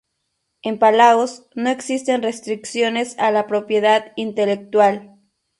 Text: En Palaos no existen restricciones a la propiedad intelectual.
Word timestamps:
En 0.63 0.79
Palaos 0.79 1.45
no 1.53 1.69
existen 1.69 2.23
restricciones 2.23 3.13
a 3.19 3.29
la 3.29 3.45
propiedad 3.45 4.13
intelectual. 4.15 5.19